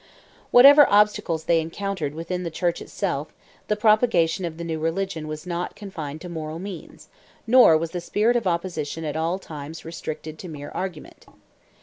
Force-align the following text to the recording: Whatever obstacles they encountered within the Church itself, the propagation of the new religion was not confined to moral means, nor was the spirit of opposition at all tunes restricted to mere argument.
Whatever 0.49 0.87
obstacles 0.89 1.43
they 1.43 1.61
encountered 1.61 2.15
within 2.15 2.41
the 2.41 2.49
Church 2.49 2.81
itself, 2.81 3.27
the 3.67 3.75
propagation 3.75 4.45
of 4.45 4.57
the 4.57 4.63
new 4.63 4.79
religion 4.79 5.27
was 5.27 5.45
not 5.45 5.75
confined 5.75 6.21
to 6.21 6.27
moral 6.27 6.57
means, 6.57 7.07
nor 7.45 7.77
was 7.77 7.91
the 7.91 8.01
spirit 8.01 8.35
of 8.35 8.47
opposition 8.47 9.05
at 9.05 9.15
all 9.15 9.37
tunes 9.37 9.85
restricted 9.85 10.39
to 10.39 10.47
mere 10.47 10.71
argument. 10.71 11.27